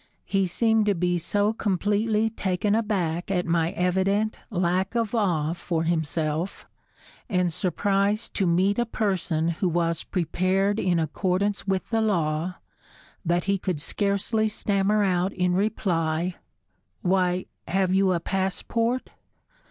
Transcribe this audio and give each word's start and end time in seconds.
He 0.25 0.47
seemed 0.47 0.87
to 0.87 0.95
be 0.95 1.19
so 1.19 1.53
completely 1.53 2.31
taken 2.31 2.73
aback 2.73 3.29
at 3.29 3.45
my 3.45 3.69
evident 3.73 4.39
lack 4.49 4.95
of 4.95 5.13
awe 5.13 5.53
for 5.53 5.83
himself, 5.83 6.65
and 7.29 7.53
surprised 7.53 8.33
to 8.33 8.47
meet 8.47 8.79
a 8.79 8.87
person 8.87 9.49
who 9.49 9.69
was 9.69 10.03
prepared 10.03 10.79
in 10.79 10.97
accordance 10.99 11.67
with 11.67 11.91
the 11.91 12.01
law, 12.01 12.55
that 13.23 13.43
he 13.43 13.59
could 13.59 13.79
scarcely 13.79 14.47
stammer 14.49 15.03
out 15.03 15.33
in 15.33 15.53
reply, 15.53 16.33
"Why, 17.03 17.45
have 17.67 17.93
you 17.93 18.11
a 18.11 18.19
passport?" 18.19 19.11